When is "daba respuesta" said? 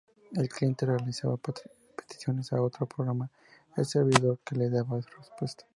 4.71-5.65